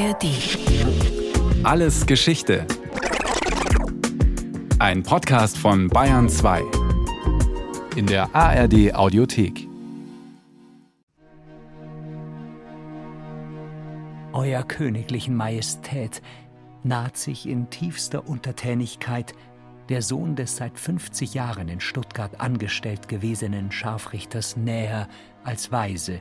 [0.00, 0.24] ARD.
[1.62, 2.66] Alles Geschichte.
[4.78, 6.62] Ein Podcast von Bayern 2.
[7.96, 9.68] In der ARD Audiothek.
[14.32, 16.22] Euer königlichen Majestät
[16.82, 19.34] naht sich in tiefster Untertänigkeit
[19.90, 25.08] der Sohn des seit 50 Jahren in Stuttgart angestellt gewesenen Scharfrichters näher
[25.44, 26.20] als Weise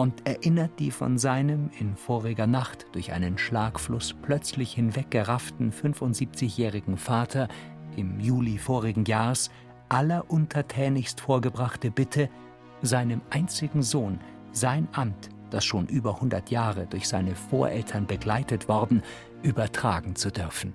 [0.00, 7.48] und erinnert die von seinem in voriger Nacht durch einen Schlagfluss plötzlich hinweggerafften 75-jährigen Vater
[7.96, 9.50] im Juli vorigen Jahres
[9.90, 12.30] alleruntertänigst vorgebrachte Bitte,
[12.80, 14.20] seinem einzigen Sohn
[14.52, 19.02] sein Amt, das schon über 100 Jahre durch seine Voreltern begleitet worden,
[19.42, 20.72] übertragen zu dürfen.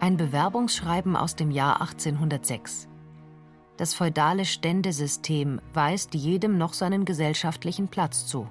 [0.00, 2.88] Ein Bewerbungsschreiben aus dem Jahr 1806.
[3.78, 8.48] Das feudale Ständesystem weist jedem noch seinen gesellschaftlichen Platz zu.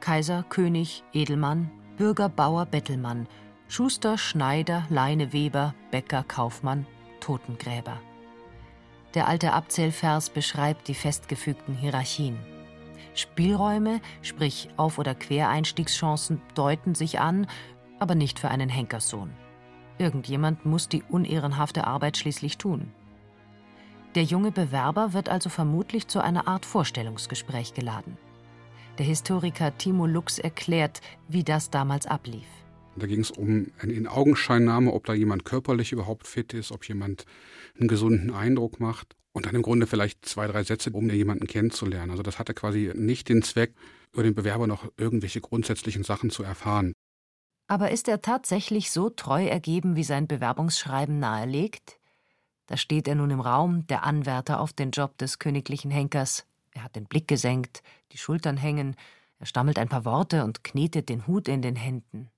[0.00, 3.26] Kaiser, König, Edelmann, Bürger, Bauer, Bettelmann,
[3.68, 6.86] Schuster, Schneider, Leineweber, Bäcker, Kaufmann,
[7.20, 8.00] Totengräber.
[9.14, 12.38] Der alte Abzählvers beschreibt die festgefügten Hierarchien.
[13.14, 17.46] Spielräume, sprich Auf- oder Quereinstiegschancen, deuten sich an,
[17.98, 19.30] aber nicht für einen Henkerssohn.
[19.96, 22.92] Irgendjemand muss die unehrenhafte Arbeit schließlich tun.
[24.16, 28.18] Der junge Bewerber wird also vermutlich zu einer Art Vorstellungsgespräch geladen.
[28.98, 32.46] Der Historiker Timo Lux erklärt, wie das damals ablief.
[32.96, 37.24] Da ging es um eine In-Augenscheinnahme, ob da jemand körperlich überhaupt fit ist, ob jemand
[37.78, 39.14] einen gesunden Eindruck macht.
[39.32, 42.10] Und dann im Grunde vielleicht zwei, drei Sätze, um jemanden kennenzulernen.
[42.10, 43.74] Also das hatte quasi nicht den Zweck,
[44.12, 46.94] über den Bewerber noch irgendwelche grundsätzlichen Sachen zu erfahren.
[47.68, 51.99] Aber ist er tatsächlich so treu ergeben, wie sein Bewerbungsschreiben nahelegt?
[52.70, 56.46] Da steht er nun im Raum, der Anwärter auf den Job des königlichen Henkers.
[56.70, 57.82] Er hat den Blick gesenkt,
[58.12, 58.94] die Schultern hängen,
[59.40, 62.30] er stammelt ein paar Worte und knetet den Hut in den Händen.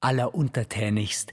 [0.00, 1.32] Alleruntertänigst,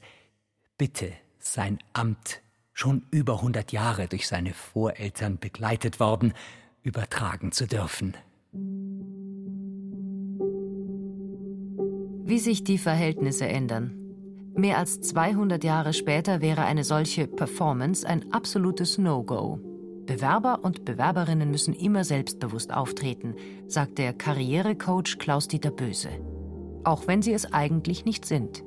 [0.78, 6.34] bitte sein Amt, schon über 100 Jahre durch seine Voreltern begleitet worden,
[6.84, 8.16] übertragen zu dürfen.
[12.24, 14.01] Wie sich die Verhältnisse ändern.
[14.54, 19.60] Mehr als 200 Jahre später wäre eine solche Performance ein absolutes No-Go.
[20.06, 23.36] Bewerber und Bewerberinnen müssen immer selbstbewusst auftreten,
[23.68, 26.10] sagt der Karrierecoach Klaus-Dieter Böse.
[26.84, 28.64] Auch wenn sie es eigentlich nicht sind.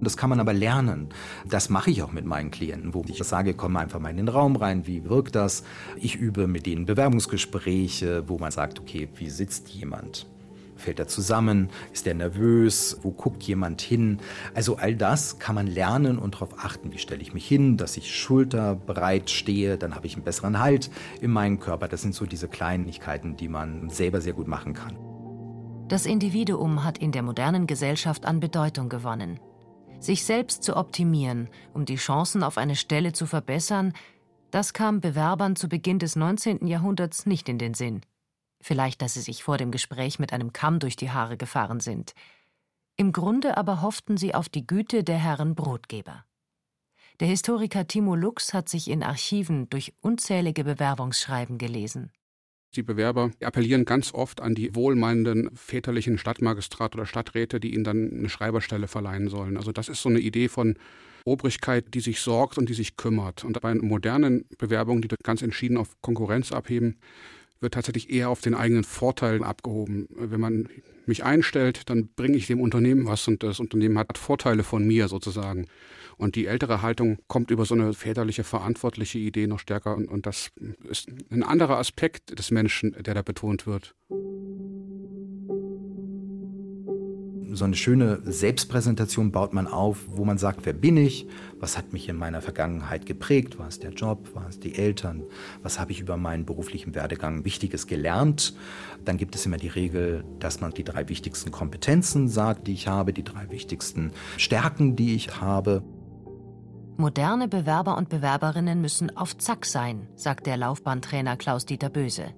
[0.00, 1.08] Das kann man aber lernen.
[1.48, 4.28] Das mache ich auch mit meinen Klienten, wo ich sage, komm einfach mal in den
[4.28, 5.62] Raum rein, wie wirkt das?
[5.96, 10.26] Ich übe mit denen Bewerbungsgespräche, wo man sagt, okay, wie sitzt jemand?
[10.76, 11.70] Fällt er zusammen?
[11.92, 12.98] Ist er nervös?
[13.02, 14.18] Wo guckt jemand hin?
[14.54, 17.96] Also all das kann man lernen und darauf achten, wie stelle ich mich hin, dass
[17.96, 21.88] ich schulterbreit stehe, dann habe ich einen besseren Halt in meinem Körper.
[21.88, 24.98] Das sind so diese Kleinigkeiten, die man selber sehr gut machen kann.
[25.88, 29.40] Das Individuum hat in der modernen Gesellschaft an Bedeutung gewonnen.
[29.98, 33.92] Sich selbst zu optimieren, um die Chancen auf eine Stelle zu verbessern,
[34.50, 36.66] das kam Bewerbern zu Beginn des 19.
[36.66, 38.00] Jahrhunderts nicht in den Sinn.
[38.66, 42.14] Vielleicht, dass sie sich vor dem Gespräch mit einem Kamm durch die Haare gefahren sind.
[42.96, 46.24] Im Grunde aber hofften sie auf die Güte der Herren Brotgeber.
[47.20, 52.10] Der Historiker Timo Lux hat sich in Archiven durch unzählige Bewerbungsschreiben gelesen.
[52.74, 58.10] Die Bewerber appellieren ganz oft an die wohlmeinenden väterlichen Stadtmagistrat oder Stadträte, die ihnen dann
[58.10, 59.56] eine Schreiberstelle verleihen sollen.
[59.58, 60.76] Also das ist so eine Idee von
[61.24, 63.44] Obrigkeit, die sich sorgt und die sich kümmert.
[63.44, 66.98] Und bei modernen Bewerbungen, die ganz entschieden auf Konkurrenz abheben,
[67.60, 70.06] wird tatsächlich eher auf den eigenen Vorteil abgehoben.
[70.10, 70.68] Wenn man
[71.06, 75.08] mich einstellt, dann bringe ich dem Unternehmen was und das Unternehmen hat Vorteile von mir
[75.08, 75.66] sozusagen.
[76.16, 80.26] Und die ältere Haltung kommt über so eine väterliche, verantwortliche Idee noch stärker und, und
[80.26, 80.50] das
[80.88, 83.94] ist ein anderer Aspekt des Menschen, der da betont wird.
[87.56, 91.26] So eine schöne Selbstpräsentation baut man auf, wo man sagt, wer bin ich,
[91.58, 95.22] was hat mich in meiner Vergangenheit geprägt, war es der Job, war es die Eltern,
[95.62, 98.54] was habe ich über meinen beruflichen Werdegang Wichtiges gelernt.
[99.04, 102.88] Dann gibt es immer die Regel, dass man die drei wichtigsten Kompetenzen sagt, die ich
[102.88, 105.82] habe, die drei wichtigsten Stärken, die ich habe.
[106.98, 112.34] Moderne Bewerber und Bewerberinnen müssen auf Zack sein, sagt der Laufbahntrainer Klaus-Dieter Böse.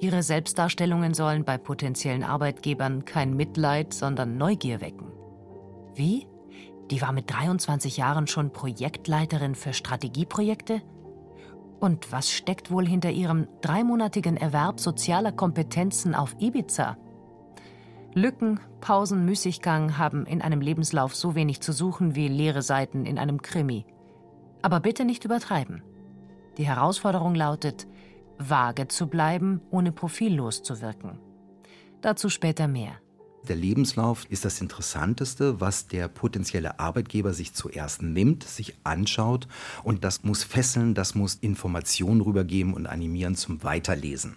[0.00, 5.12] Ihre Selbstdarstellungen sollen bei potenziellen Arbeitgebern kein Mitleid, sondern Neugier wecken.
[5.94, 6.26] Wie?
[6.90, 10.82] Die war mit 23 Jahren schon Projektleiterin für Strategieprojekte?
[11.80, 16.96] Und was steckt wohl hinter ihrem dreimonatigen Erwerb sozialer Kompetenzen auf Ibiza?
[18.14, 23.18] Lücken, Pausen, Müßiggang haben in einem Lebenslauf so wenig zu suchen wie leere Seiten in
[23.18, 23.86] einem Krimi.
[24.62, 25.82] Aber bitte nicht übertreiben.
[26.56, 27.88] Die Herausforderung lautet,
[28.38, 31.18] vage zu bleiben, ohne profillos zu wirken.
[32.00, 32.98] Dazu später mehr.
[33.48, 39.48] Der Lebenslauf ist das Interessanteste, was der potenzielle Arbeitgeber sich zuerst nimmt, sich anschaut
[39.82, 44.36] und das muss fesseln, das muss Informationen rübergeben und animieren zum Weiterlesen.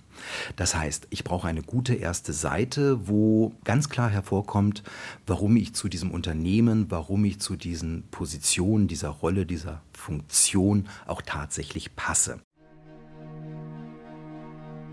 [0.57, 4.83] Das heißt, ich brauche eine gute erste Seite, wo ganz klar hervorkommt,
[5.25, 11.21] warum ich zu diesem Unternehmen, warum ich zu diesen Positionen, dieser Rolle, dieser Funktion auch
[11.21, 12.41] tatsächlich passe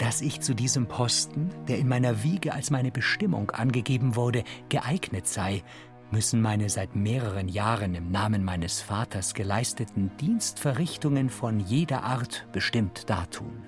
[0.05, 5.27] dass ich zu diesem Posten, der in meiner Wiege als meine Bestimmung angegeben wurde, geeignet
[5.27, 5.63] sei,
[6.11, 13.09] müssen meine seit mehreren Jahren im Namen meines Vaters geleisteten Dienstverrichtungen von jeder Art bestimmt
[13.09, 13.63] dartun.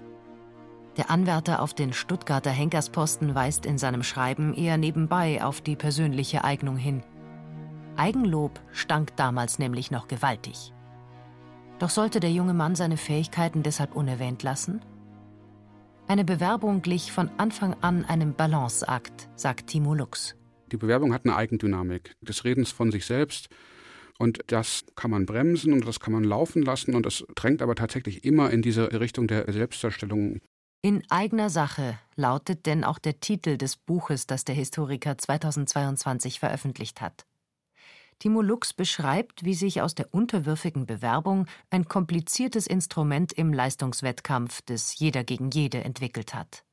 [0.98, 6.44] Der Anwärter auf den Stuttgarter Henkersposten weist in seinem Schreiben eher nebenbei auf die persönliche
[6.44, 7.02] Eignung hin.
[7.96, 10.74] Eigenlob stank damals nämlich noch gewaltig.
[11.78, 14.82] Doch sollte der junge Mann seine Fähigkeiten deshalb unerwähnt lassen?
[16.08, 20.36] Eine Bewerbung glich von Anfang an einem Balanceakt, sagt Timo Lux.
[20.70, 23.48] Die Bewerbung hat eine Eigendynamik des Redens von sich selbst.
[24.16, 26.94] Und das kann man bremsen und das kann man laufen lassen.
[26.94, 30.40] Und das drängt aber tatsächlich immer in diese Richtung der Selbstdarstellung.
[30.80, 37.00] In eigener Sache lautet denn auch der Titel des Buches, das der Historiker 2022 veröffentlicht
[37.00, 37.26] hat.
[38.18, 44.98] Timo Lux beschreibt, wie sich aus der unterwürfigen Bewerbung ein kompliziertes Instrument im Leistungswettkampf des
[44.98, 46.64] Jeder gegen Jede entwickelt hat.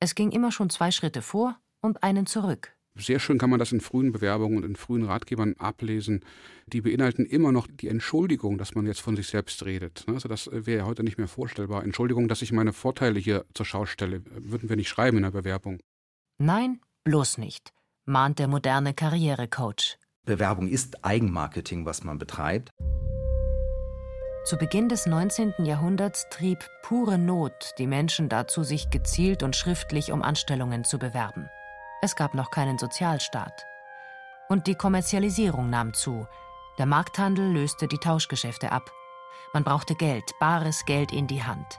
[0.00, 2.76] Es ging immer schon zwei Schritte vor und einen zurück.
[2.94, 6.24] Sehr schön kann man das in frühen Bewerbungen und in frühen Ratgebern ablesen.
[6.66, 10.04] Die beinhalten immer noch die Entschuldigung, dass man jetzt von sich selbst redet.
[10.08, 11.84] Also das wäre ja heute nicht mehr vorstellbar.
[11.84, 14.22] Entschuldigung, dass ich meine Vorteile hier zur Schau stelle.
[14.26, 15.78] Würden wir nicht schreiben in der Bewerbung.
[16.38, 17.72] Nein, bloß nicht,
[18.04, 19.98] mahnt der moderne Karrierecoach.
[20.24, 22.70] Bewerbung ist Eigenmarketing, was man betreibt.
[24.44, 25.54] Zu Beginn des 19.
[25.64, 31.48] Jahrhunderts trieb pure Not die Menschen dazu, sich gezielt und schriftlich um Anstellungen zu bewerben.
[32.02, 33.66] Es gab noch keinen Sozialstaat.
[34.48, 36.26] Und die Kommerzialisierung nahm zu.
[36.78, 38.92] Der Markthandel löste die Tauschgeschäfte ab.
[39.52, 41.78] Man brauchte Geld, bares Geld in die Hand.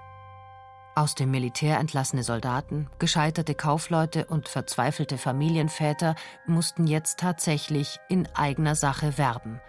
[0.95, 8.75] Aus dem Militär entlassene Soldaten, gescheiterte Kaufleute und verzweifelte Familienväter mussten jetzt tatsächlich in eigener
[8.75, 9.59] Sache werben,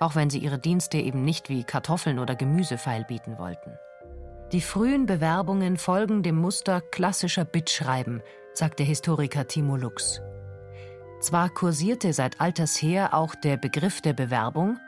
[0.00, 3.70] auch wenn sie ihre Dienste eben nicht wie Kartoffeln oder Gemüse feilbieten wollten.
[4.50, 8.20] Die frühen Bewerbungen folgen dem Muster klassischer Bittschreiben,
[8.52, 10.20] sagt der Historiker Timo Lux.
[11.20, 14.78] Zwar kursierte seit alters her auch der Begriff der Bewerbung,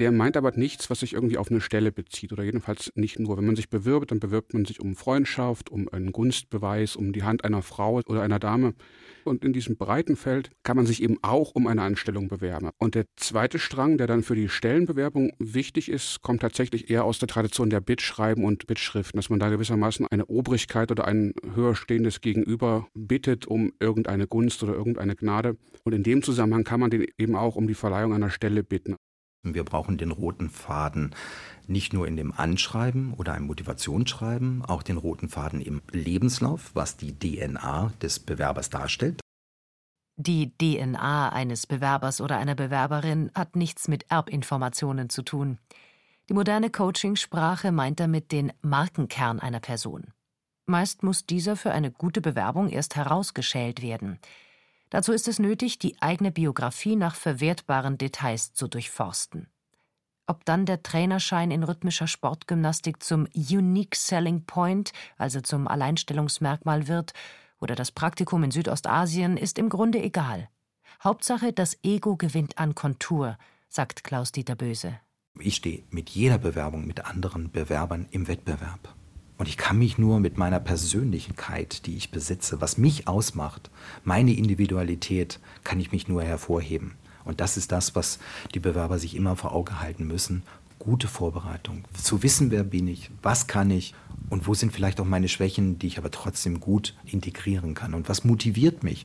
[0.00, 3.36] der meint aber nichts, was sich irgendwie auf eine Stelle bezieht oder jedenfalls nicht nur.
[3.36, 7.22] Wenn man sich bewirbt, dann bewirbt man sich um Freundschaft, um einen Gunstbeweis, um die
[7.22, 8.72] Hand einer Frau oder einer Dame.
[9.24, 12.70] Und in diesem breiten Feld kann man sich eben auch um eine Anstellung bewerben.
[12.78, 17.18] Und der zweite Strang, der dann für die Stellenbewerbung wichtig ist, kommt tatsächlich eher aus
[17.18, 21.74] der Tradition der Bittschreiben und Bittschriften, dass man da gewissermaßen eine Obrigkeit oder ein höher
[21.74, 25.58] stehendes Gegenüber bittet um irgendeine Gunst oder irgendeine Gnade.
[25.84, 28.96] Und in dem Zusammenhang kann man den eben auch um die Verleihung einer Stelle bitten.
[29.42, 31.14] Wir brauchen den roten Faden
[31.66, 36.96] nicht nur in dem Anschreiben oder einem Motivationsschreiben, auch den roten Faden im Lebenslauf, was
[36.98, 39.20] die DNA des Bewerbers darstellt.
[40.16, 45.58] Die DNA eines Bewerbers oder einer Bewerberin hat nichts mit Erbinformationen zu tun.
[46.28, 50.12] Die moderne Coachingsprache meint damit den Markenkern einer Person.
[50.66, 54.18] Meist muss dieser für eine gute Bewerbung erst herausgeschält werden.
[54.90, 59.48] Dazu ist es nötig, die eigene Biografie nach verwertbaren Details zu durchforsten.
[60.26, 67.14] Ob dann der Trainerschein in rhythmischer Sportgymnastik zum Unique Selling Point, also zum Alleinstellungsmerkmal wird,
[67.60, 70.48] oder das Praktikum in Südostasien, ist im Grunde egal.
[71.02, 75.00] Hauptsache, das Ego gewinnt an Kontur, sagt Klaus-Dieter Böse.
[75.38, 78.94] Ich stehe mit jeder Bewerbung mit anderen Bewerbern im Wettbewerb.
[79.40, 83.70] Und ich kann mich nur mit meiner Persönlichkeit, die ich besitze, was mich ausmacht,
[84.04, 86.92] meine Individualität, kann ich mich nur hervorheben.
[87.24, 88.18] Und das ist das, was
[88.52, 90.42] die Bewerber sich immer vor Augen halten müssen.
[90.78, 91.84] Gute Vorbereitung.
[91.94, 93.94] Zu wissen, wer bin ich, was kann ich
[94.28, 97.94] und wo sind vielleicht auch meine Schwächen, die ich aber trotzdem gut integrieren kann.
[97.94, 99.04] Und was motiviert mich?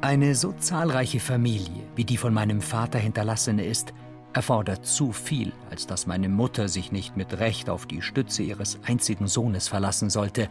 [0.00, 3.92] Eine so zahlreiche Familie, wie die von meinem Vater hinterlassene ist,
[4.34, 8.78] erfordert zu viel, als dass meine Mutter sich nicht mit Recht auf die Stütze ihres
[8.86, 10.48] einzigen Sohnes verlassen sollte.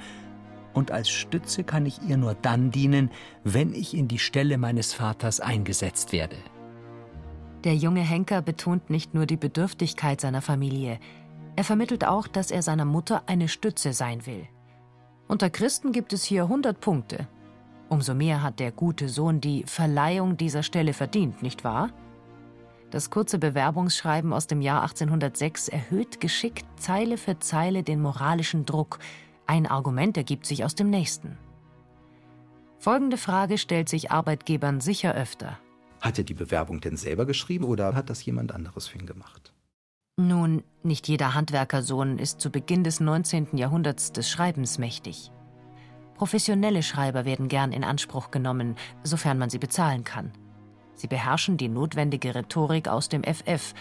[0.74, 3.12] Und als Stütze kann ich ihr nur dann dienen,
[3.44, 6.38] wenn ich in die Stelle meines Vaters eingesetzt werde.
[7.64, 11.00] Der junge Henker betont nicht nur die Bedürftigkeit seiner Familie,
[11.56, 14.48] er vermittelt auch, dass er seiner Mutter eine Stütze sein will.
[15.28, 17.28] Unter Christen gibt es hier 100 Punkte.
[17.90, 21.90] Umso mehr hat der gute Sohn die Verleihung dieser Stelle verdient, nicht wahr?
[22.92, 29.00] Das kurze Bewerbungsschreiben aus dem Jahr 1806 erhöht geschickt Zeile für Zeile den moralischen Druck.
[29.48, 31.38] Ein Argument ergibt sich aus dem nächsten.
[32.80, 35.58] Folgende Frage stellt sich Arbeitgebern sicher öfter.
[36.02, 39.54] Hat er die Bewerbung denn selber geschrieben oder hat das jemand anderes für ihn gemacht?
[40.18, 43.56] Nun, nicht jeder Handwerkersohn ist zu Beginn des 19.
[43.56, 45.32] Jahrhunderts des Schreibens mächtig.
[46.16, 50.34] Professionelle Schreiber werden gern in Anspruch genommen, sofern man sie bezahlen kann.
[51.02, 53.74] Sie beherrschen die notwendige Rhetorik aus dem FF,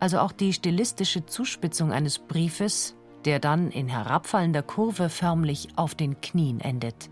[0.00, 2.94] also auch die stilistische Zuspitzung eines Briefes,
[3.24, 7.08] der dann in herabfallender Kurve förmlich auf den Knien endet.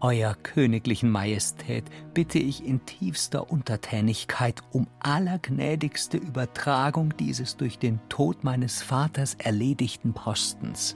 [0.00, 8.44] Euer königlichen Majestät bitte ich in tiefster Untertänigkeit um allergnädigste Übertragung dieses durch den Tod
[8.44, 10.94] meines Vaters erledigten Postens.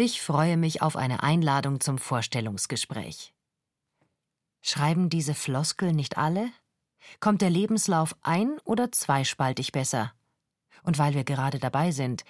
[0.00, 3.34] Ich freue mich auf eine Einladung zum Vorstellungsgespräch.
[4.62, 6.50] Schreiben diese Floskel nicht alle?
[7.18, 10.12] Kommt der Lebenslauf ein- oder zweispaltig besser?
[10.84, 12.22] Und weil wir gerade dabei sind,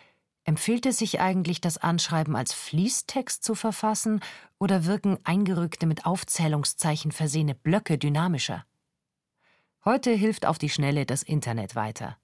[0.45, 4.21] empfiehlt es sich eigentlich, das Anschreiben als Fließtext zu verfassen
[4.59, 8.65] oder wirken eingerückte mit Aufzählungszeichen versehene Blöcke dynamischer?
[9.85, 12.17] Heute hilft auf die Schnelle das Internet weiter.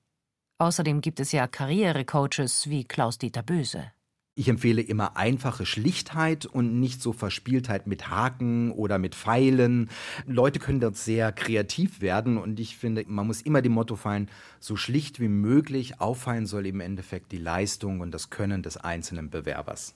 [0.56, 3.92] Außerdem gibt es ja Karrierecoaches wie Klaus-Dieter Böse.
[4.36, 9.88] Ich empfehle immer einfache Schlichtheit und nicht so Verspieltheit mit Haken oder mit Pfeilen.
[10.26, 14.28] Leute können dort sehr kreativ werden und ich finde, man muss immer dem Motto fallen,
[14.58, 19.30] so schlicht wie möglich auffallen soll im Endeffekt die Leistung und das Können des einzelnen
[19.30, 19.94] Bewerbers.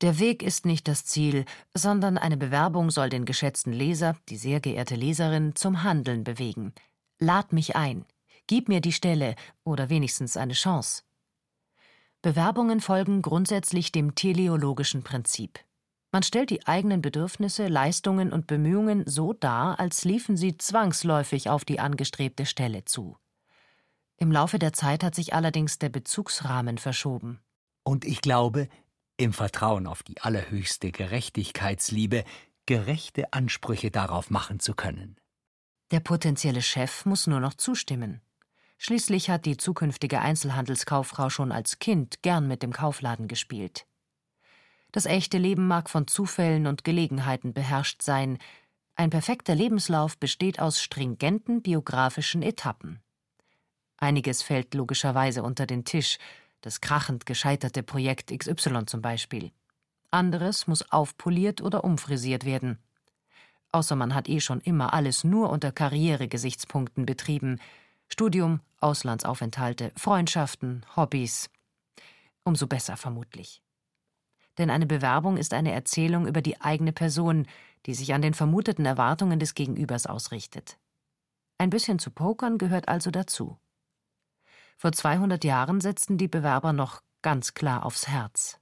[0.00, 4.60] Der Weg ist nicht das Ziel, sondern eine Bewerbung soll den geschätzten Leser, die sehr
[4.60, 6.72] geehrte Leserin, zum Handeln bewegen.
[7.18, 8.06] Lad mich ein.
[8.46, 11.02] Gib mir die Stelle oder wenigstens eine Chance.
[12.22, 15.60] Bewerbungen folgen grundsätzlich dem teleologischen Prinzip.
[16.12, 21.64] Man stellt die eigenen Bedürfnisse, Leistungen und Bemühungen so dar, als liefen sie zwangsläufig auf
[21.64, 23.16] die angestrebte Stelle zu.
[24.16, 27.40] Im Laufe der Zeit hat sich allerdings der Bezugsrahmen verschoben.
[27.82, 28.68] Und ich glaube,
[29.18, 32.24] im Vertrauen auf die allerhöchste Gerechtigkeitsliebe,
[32.64, 35.16] gerechte Ansprüche darauf machen zu können.
[35.90, 38.20] Der potenzielle Chef muss nur noch zustimmen.
[38.78, 43.86] Schließlich hat die zukünftige Einzelhandelskauffrau schon als Kind gern mit dem Kaufladen gespielt.
[44.92, 48.38] Das echte Leben mag von Zufällen und Gelegenheiten beherrscht sein.
[48.94, 53.00] Ein perfekter Lebenslauf besteht aus stringenten biografischen Etappen.
[53.98, 56.18] Einiges fällt logischerweise unter den Tisch,
[56.60, 59.52] das krachend gescheiterte Projekt XY zum Beispiel.
[60.10, 62.78] Anderes muss aufpoliert oder umfrisiert werden.
[63.72, 67.60] Außer man hat eh schon immer alles nur unter Karrieregesichtspunkten betrieben,
[68.08, 71.50] Studium, Auslandsaufenthalte, Freundschaften, Hobbys.
[72.44, 73.62] Umso besser vermutlich.
[74.58, 77.46] Denn eine Bewerbung ist eine Erzählung über die eigene Person,
[77.84, 80.78] die sich an den vermuteten Erwartungen des Gegenübers ausrichtet.
[81.58, 83.58] Ein bisschen zu pokern gehört also dazu.
[84.76, 88.58] Vor 200 Jahren setzten die Bewerber noch ganz klar aufs Herz.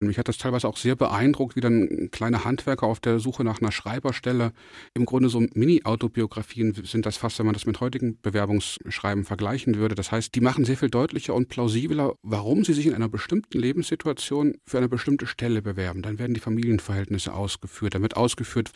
[0.00, 3.62] Mich hat das teilweise auch sehr beeindruckt, wie dann kleine Handwerker auf der Suche nach
[3.62, 4.52] einer Schreiberstelle
[4.92, 9.94] im Grunde so Mini-Autobiografien sind das fast, wenn man das mit heutigen Bewerbungsschreiben vergleichen würde.
[9.94, 13.58] Das heißt, die machen sehr viel deutlicher und plausibler, warum sie sich in einer bestimmten
[13.58, 16.02] Lebenssituation für eine bestimmte Stelle bewerben.
[16.02, 18.72] Dann werden die Familienverhältnisse ausgeführt, wird ausgeführt,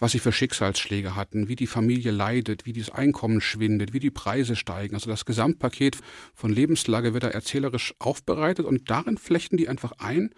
[0.00, 4.10] was sie für Schicksalsschläge hatten, wie die Familie leidet, wie das Einkommen schwindet, wie die
[4.10, 4.96] Preise steigen.
[4.96, 5.98] Also das Gesamtpaket
[6.34, 10.30] von Lebenslage wird da erzählerisch aufbereitet und darin flechten die einfach ein,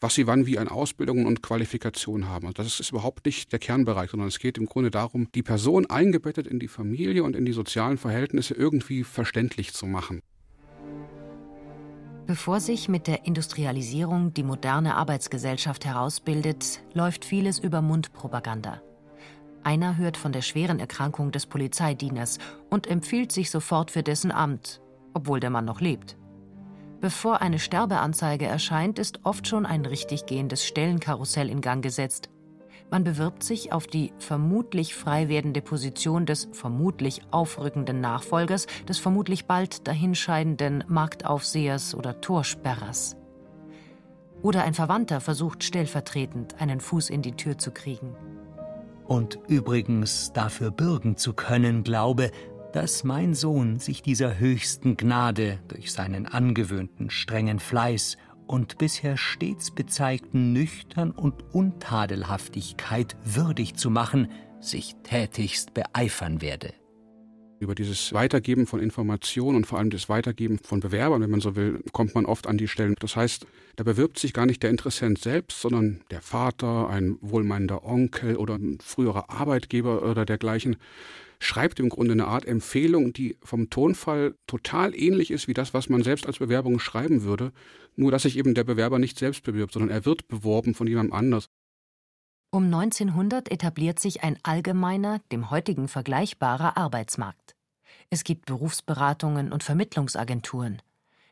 [0.00, 2.46] was sie wann wie an Ausbildungen und Qualifikation haben.
[2.46, 5.86] Also das ist überhaupt nicht der Kernbereich, sondern es geht im Grunde darum, die Person
[5.86, 10.22] eingebettet in die Familie und in die sozialen Verhältnisse irgendwie verständlich zu machen.
[12.26, 18.80] Bevor sich mit der Industrialisierung die moderne Arbeitsgesellschaft herausbildet, läuft vieles über Mundpropaganda.
[19.62, 22.38] Einer hört von der schweren Erkrankung des Polizeidieners
[22.70, 24.80] und empfiehlt sich sofort für dessen Amt,
[25.12, 26.16] obwohl der Mann noch lebt.
[27.00, 32.28] Bevor eine Sterbeanzeige erscheint, ist oft schon ein richtig gehendes Stellenkarussell in Gang gesetzt.
[32.90, 39.46] Man bewirbt sich auf die vermutlich frei werdende Position des vermutlich aufrückenden Nachfolgers, des vermutlich
[39.46, 43.16] bald dahinscheidenden Marktaufsehers oder Torsperrers.
[44.42, 48.14] Oder ein Verwandter versucht stellvertretend einen Fuß in die Tür zu kriegen.
[49.06, 52.30] Und übrigens dafür bürgen zu können, glaube,
[52.72, 59.70] dass mein Sohn sich dieser höchsten Gnade durch seinen angewöhnten strengen Fleiß und bisher stets
[59.70, 64.28] bezeigten Nüchtern und Untadelhaftigkeit würdig zu machen,
[64.60, 66.74] sich tätigst beeifern werde.
[67.60, 71.56] Über dieses Weitergeben von Informationen und vor allem das Weitergeben von Bewerbern, wenn man so
[71.56, 72.94] will, kommt man oft an die Stellen.
[73.00, 73.46] Das heißt,
[73.76, 78.54] da bewirbt sich gar nicht der Interessent selbst, sondern der Vater, ein wohlmeinender Onkel oder
[78.54, 80.76] ein früherer Arbeitgeber oder dergleichen
[81.40, 85.88] schreibt im Grunde eine Art Empfehlung, die vom Tonfall total ähnlich ist wie das, was
[85.88, 87.52] man selbst als Bewerbung schreiben würde,
[87.96, 91.14] nur dass sich eben der Bewerber nicht selbst bewirbt, sondern er wird beworben von jemandem
[91.14, 91.48] anders.
[92.52, 97.54] Um 1900 etabliert sich ein allgemeiner, dem heutigen vergleichbarer Arbeitsmarkt.
[98.10, 100.82] Es gibt Berufsberatungen und Vermittlungsagenturen.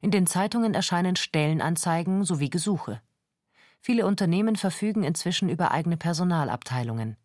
[0.00, 3.02] In den Zeitungen erscheinen Stellenanzeigen sowie Gesuche.
[3.80, 7.16] Viele Unternehmen verfügen inzwischen über eigene Personalabteilungen.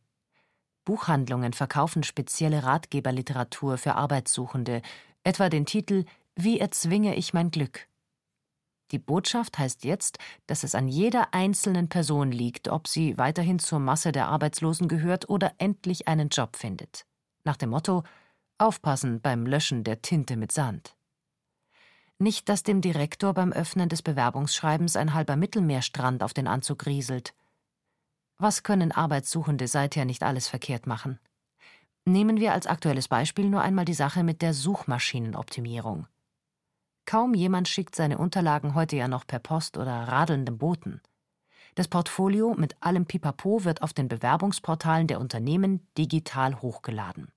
[0.85, 4.81] Buchhandlungen verkaufen spezielle Ratgeberliteratur für Arbeitssuchende,
[5.23, 7.87] etwa den Titel Wie erzwinge ich mein Glück?
[8.91, 13.79] Die Botschaft heißt jetzt, dass es an jeder einzelnen Person liegt, ob sie weiterhin zur
[13.79, 17.05] Masse der Arbeitslosen gehört oder endlich einen Job findet.
[17.43, 18.03] Nach dem Motto
[18.59, 20.95] Aufpassen beim Löschen der Tinte mit Sand.
[22.19, 27.33] Nicht, dass dem Direktor beim Öffnen des Bewerbungsschreibens ein halber Mittelmeerstrand auf den Anzug rieselt.
[28.43, 31.17] Was können Arbeitssuchende seither nicht alles verkehrt machen?
[32.03, 36.07] Nehmen wir als aktuelles Beispiel nur einmal die Sache mit der Suchmaschinenoptimierung.
[37.05, 40.99] Kaum jemand schickt seine Unterlagen heute ja noch per Post oder radelndem Boten.
[41.75, 47.31] Das Portfolio mit allem Pipapo wird auf den Bewerbungsportalen der Unternehmen digital hochgeladen.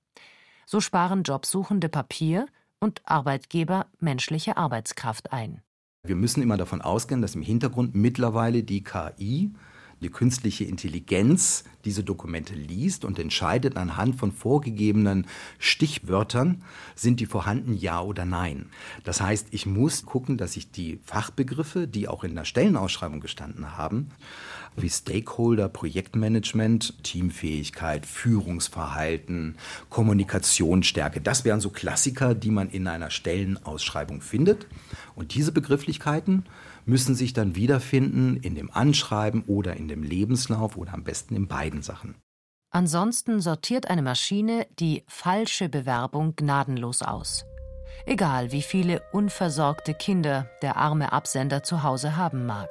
[0.66, 2.46] So sparen Jobsuchende Papier
[2.80, 5.62] und Arbeitgeber menschliche Arbeitskraft ein.
[6.02, 9.52] Wir müssen immer davon ausgehen, dass im Hintergrund mittlerweile die KI
[10.00, 15.26] die künstliche Intelligenz diese Dokumente liest und entscheidet anhand von vorgegebenen
[15.58, 16.62] Stichwörtern,
[16.94, 18.66] sind die vorhanden, ja oder nein.
[19.04, 23.76] Das heißt, ich muss gucken, dass ich die Fachbegriffe, die auch in der Stellenausschreibung gestanden
[23.78, 24.10] haben,
[24.76, 29.56] wie Stakeholder, Projektmanagement, Teamfähigkeit, Führungsverhalten,
[29.88, 31.20] Kommunikationsstärke.
[31.20, 34.66] Das wären so Klassiker, die man in einer Stellenausschreibung findet.
[35.14, 36.44] Und diese Begrifflichkeiten
[36.86, 41.48] müssen sich dann wiederfinden in dem Anschreiben oder in dem Lebenslauf oder am besten in
[41.48, 42.14] beiden Sachen.
[42.70, 47.44] Ansonsten sortiert eine Maschine die falsche Bewerbung gnadenlos aus.
[48.04, 52.68] Egal wie viele unversorgte Kinder der arme Absender zu Hause haben mag.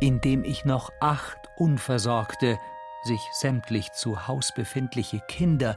[0.00, 2.58] Indem ich noch acht unversorgte,
[3.02, 5.76] sich sämtlich zu Haus befindliche Kinder,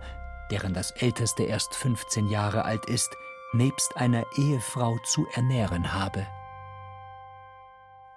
[0.52, 3.10] deren das älteste erst 15 Jahre alt ist,
[3.54, 6.26] nebst einer Ehefrau zu ernähren habe.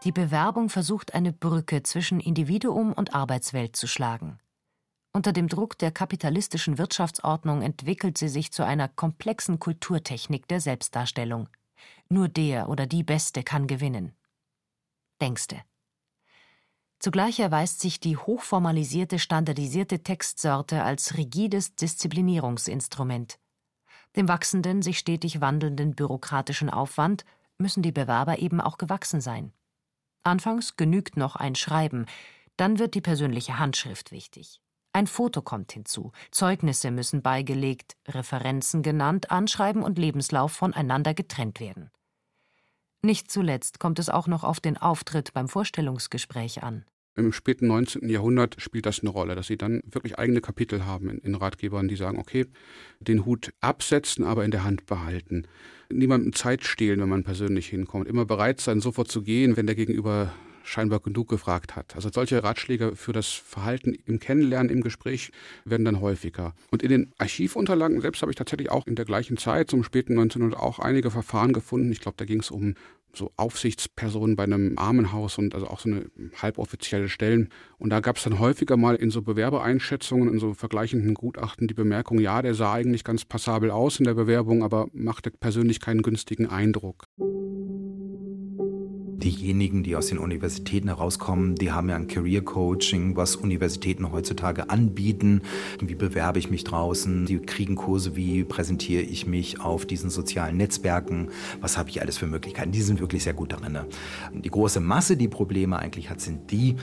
[0.07, 4.39] Die Bewerbung versucht eine Brücke zwischen Individuum und Arbeitswelt zu schlagen.
[5.13, 11.49] Unter dem Druck der kapitalistischen Wirtschaftsordnung entwickelt sie sich zu einer komplexen Kulturtechnik der Selbstdarstellung.
[12.09, 14.13] Nur der oder die Beste kann gewinnen.
[15.21, 15.61] Denkste.
[17.01, 23.41] Zugleich erweist sich die hochformalisierte standardisierte Textsorte als rigides Disziplinierungsinstrument.
[24.15, 27.25] Dem wachsenden, sich stetig wandelnden bürokratischen Aufwand
[27.59, 29.53] müssen die Bewerber eben auch gewachsen sein.
[30.27, 32.07] Anfangs genügt noch ein Schreiben,
[32.57, 34.61] dann wird die persönliche Handschrift wichtig.
[34.93, 41.91] Ein Foto kommt hinzu, Zeugnisse müssen beigelegt, Referenzen genannt, Anschreiben und Lebenslauf voneinander getrennt werden.
[43.03, 46.85] Nicht zuletzt kommt es auch noch auf den Auftritt beim Vorstellungsgespräch an.
[47.17, 48.09] Im späten 19.
[48.09, 51.89] Jahrhundert spielt das eine Rolle, dass sie dann wirklich eigene Kapitel haben in, in Ratgebern,
[51.89, 52.45] die sagen, okay,
[53.01, 55.47] den Hut absetzen, aber in der Hand behalten.
[55.91, 58.07] Niemandem Zeit stehlen, wenn man persönlich hinkommt.
[58.07, 60.35] Immer bereit sein, sofort zu gehen, wenn der Gegenüber
[60.67, 61.95] scheinbar genug gefragt hat.
[61.95, 65.31] Also solche Ratschläge für das Verhalten im Kennenlernen, im Gespräch
[65.65, 66.55] werden dann häufiger.
[66.71, 70.13] Und in den Archivunterlagen selbst habe ich tatsächlich auch in der gleichen Zeit, zum späten
[70.13, 71.93] 1900, auch einige Verfahren gefunden.
[71.93, 72.75] Ich glaube, da ging es um
[73.17, 76.07] so Aufsichtspersonen bei einem Armenhaus und also auch so eine
[76.41, 77.49] halboffizielle Stellen.
[77.79, 81.75] Und da gab es dann häufiger mal in so Bewerbereinschätzungen, in so vergleichenden Gutachten die
[81.75, 86.03] Bemerkung, ja, der sah eigentlich ganz passabel aus in der Bewerbung, aber machte persönlich keinen
[86.03, 87.09] günstigen Eindruck
[89.27, 94.71] diejenigen, die aus den Universitäten herauskommen, die haben ja ein Career Coaching, was Universitäten heutzutage
[94.71, 95.43] anbieten.
[95.81, 97.27] Wie bewerbe ich mich draußen?
[97.27, 101.31] Die kriegen Kurse, wie präsentiere ich mich auf diesen sozialen Netzwerken?
[101.61, 102.71] Was habe ich alles für Möglichkeiten?
[102.71, 103.79] Die sind wirklich sehr gut darin.
[104.33, 106.77] Die große Masse, die Probleme eigentlich hat, sind die,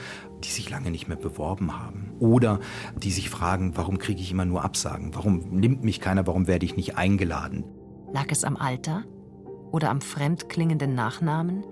[0.44, 2.12] die sich lange nicht mehr beworben haben.
[2.20, 2.60] Oder
[3.02, 5.14] die sich fragen, warum kriege ich immer nur Absagen?
[5.14, 6.26] Warum nimmt mich keiner?
[6.26, 7.64] Warum werde ich nicht eingeladen?
[8.12, 9.04] Lag es am Alter?
[9.72, 11.64] Oder am fremdklingenden Nachnamen?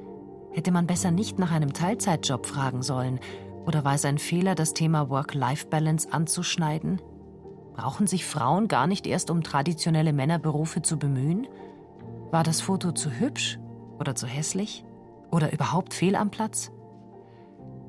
[0.53, 3.21] Hätte man besser nicht nach einem Teilzeitjob fragen sollen?
[3.67, 7.01] Oder war es ein Fehler, das Thema Work-Life-Balance anzuschneiden?
[7.75, 11.47] Brauchen sich Frauen gar nicht erst um traditionelle Männerberufe zu bemühen?
[12.31, 13.59] War das Foto zu hübsch
[13.99, 14.85] oder zu hässlich?
[15.31, 16.71] Oder überhaupt fehl am Platz?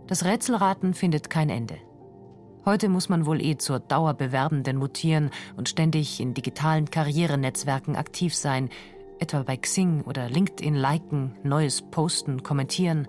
[0.07, 1.75] Das Rätselraten findet kein Ende.
[2.65, 8.69] Heute muss man wohl eh zur Dauerbewerbenden mutieren und ständig in digitalen Karrierenetzwerken aktiv sein,
[9.23, 13.07] etwa bei Xing oder LinkedIn liken, Neues posten, kommentieren.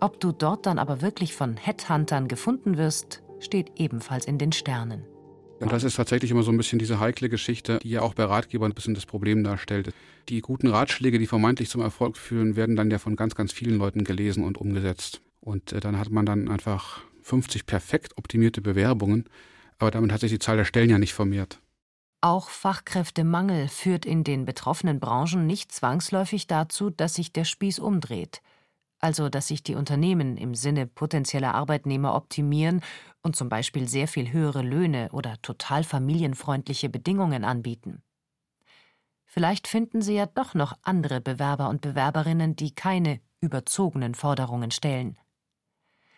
[0.00, 5.04] Ob du dort dann aber wirklich von Headhuntern gefunden wirst, steht ebenfalls in den Sternen.
[5.60, 8.24] Und das ist tatsächlich immer so ein bisschen diese heikle Geschichte, die ja auch bei
[8.24, 9.92] Ratgebern ein bisschen das Problem darstellt.
[10.30, 13.76] Die guten Ratschläge, die vermeintlich zum Erfolg führen, werden dann ja von ganz, ganz vielen
[13.76, 15.20] Leuten gelesen und umgesetzt.
[15.40, 19.24] Und äh, dann hat man dann einfach 50 perfekt optimierte Bewerbungen,
[19.78, 21.60] aber damit hat sich die Zahl der Stellen ja nicht vermehrt.
[22.20, 28.42] Auch Fachkräftemangel führt in den betroffenen Branchen nicht zwangsläufig dazu, dass sich der Spieß umdreht
[29.00, 32.82] also dass sich die Unternehmen im Sinne potenzieller Arbeitnehmer optimieren
[33.22, 38.02] und zum Beispiel sehr viel höhere Löhne oder total familienfreundliche Bedingungen anbieten.
[39.24, 45.18] Vielleicht finden Sie ja doch noch andere Bewerber und Bewerberinnen, die keine überzogenen Forderungen stellen.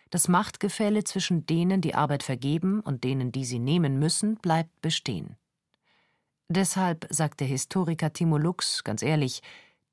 [0.09, 5.37] Das Machtgefälle zwischen denen, die Arbeit vergeben und denen, die sie nehmen müssen, bleibt bestehen.
[6.53, 9.41] Deshalb sagt der Historiker Timo Lux ganz ehrlich,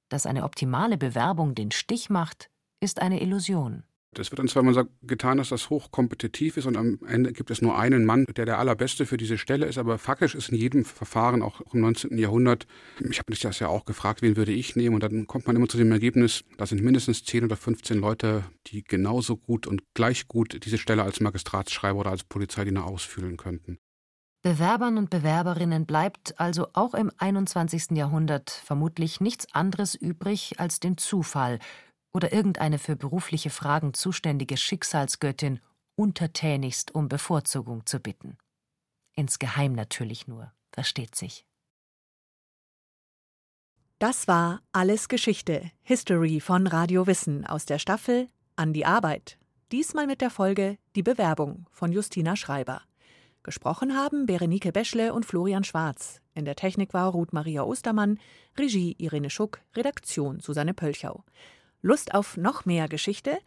[0.09, 3.85] dass eine optimale Bewerbung den Stich macht, ist eine Illusion.
[4.15, 7.63] Das wird dann zwar immer getan, dass das hochkompetitiv ist und am Ende gibt es
[7.63, 10.85] nur einen Mann, der der allerbeste für diese Stelle ist, aber faktisch ist in jedem
[10.85, 12.19] Verfahren, auch im 19.
[12.19, 12.67] Jahrhundert,
[13.09, 15.55] ich habe mich das ja auch gefragt, wen würde ich nehmen und dann kommt man
[15.55, 19.83] immer zu dem Ergebnis, da sind mindestens 10 oder 15 Leute, die genauso gut und
[19.95, 23.79] gleich gut diese Stelle als Magistratsschreiber oder als Polizeidiener ausfüllen könnten.
[24.43, 27.91] Bewerbern und Bewerberinnen bleibt also auch im 21.
[27.93, 31.59] Jahrhundert vermutlich nichts anderes übrig als den Zufall
[32.13, 35.61] oder irgendeine für berufliche Fragen zuständige Schicksalsgöttin
[35.97, 38.39] untertänigst um Bevorzugung zu bitten.
[39.17, 41.45] Insgeheim natürlich nur, versteht sich.
[43.99, 49.39] Das war Alles Geschichte, History von Radio Wissen aus der Staffel An die Arbeit.
[49.73, 52.83] Diesmal mit der Folge Die Bewerbung von Justina Schreiber.
[53.43, 56.21] Gesprochen haben Berenike Beschle und Florian Schwarz.
[56.35, 58.19] In der Technik war Ruth Maria Ostermann,
[58.59, 61.25] Regie Irene Schuck, Redaktion Susanne Pölchau.
[61.81, 63.39] Lust auf noch mehr Geschichte?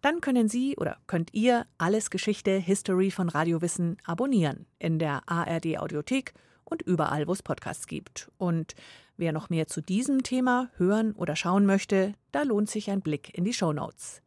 [0.00, 5.78] Dann können Sie oder könnt ihr alles Geschichte History von Radiowissen abonnieren in der ARD
[5.78, 6.32] Audiothek
[6.64, 8.30] und überall, wo es Podcasts gibt.
[8.38, 8.74] Und
[9.16, 13.36] wer noch mehr zu diesem Thema hören oder schauen möchte, da lohnt sich ein Blick
[13.36, 14.22] in die Show Notes.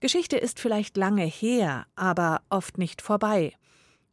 [0.00, 3.52] Geschichte ist vielleicht lange her, aber oft nicht vorbei.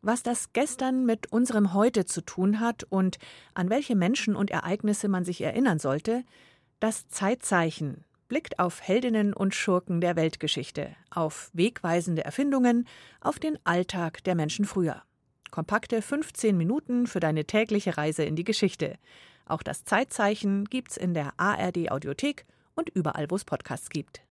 [0.05, 3.19] Was das gestern mit unserem Heute zu tun hat und
[3.53, 6.25] an welche Menschen und Ereignisse man sich erinnern sollte,
[6.81, 12.85] das Zeitzeichen blickt auf Heldinnen und Schurken der Weltgeschichte, auf wegweisende Erfindungen,
[13.21, 15.03] auf den Alltag der Menschen früher.
[15.51, 18.97] Kompakte 15 Minuten für deine tägliche Reise in die Geschichte.
[19.45, 24.21] Auch das Zeitzeichen gibt's in der ARD Audiothek und überall, wo es Podcasts gibt.